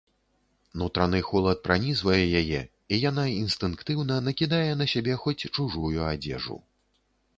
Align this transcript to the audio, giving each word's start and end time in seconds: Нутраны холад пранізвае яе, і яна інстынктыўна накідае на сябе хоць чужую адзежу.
Нутраны 0.81 1.19
холад 1.27 1.59
пранізвае 1.67 2.23
яе, 2.41 2.61
і 2.97 2.99
яна 3.09 3.27
інстынктыўна 3.43 4.15
накідае 4.29 4.65
на 4.81 4.85
сябе 4.95 5.13
хоць 5.25 5.39
чужую 5.55 5.99
адзежу. 6.11 6.57